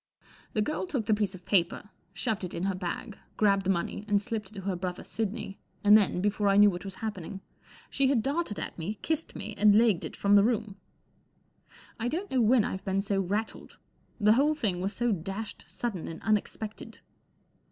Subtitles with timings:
[0.53, 4.03] The girl took the piece of paper, shoved it in her bag, grabbed the money
[4.07, 7.39] and slipped it to brother Sidney, and then, before I knew what was happening,
[7.91, 10.77] she had darted at me, kissed me, and legged it from the room.
[11.99, 13.77] I don't know when I've been so rattled.
[14.19, 16.97] The whole thing was so dashed sudden and unexpected.